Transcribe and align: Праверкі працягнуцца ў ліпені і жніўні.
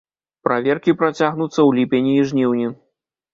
Праверкі 0.45 0.95
працягнуцца 1.01 1.51
ў 1.51 1.69
ліпені 1.81 2.17
і 2.23 2.25
жніўні. 2.33 2.67